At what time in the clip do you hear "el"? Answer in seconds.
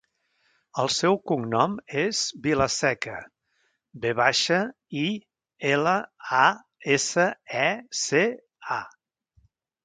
0.83-0.87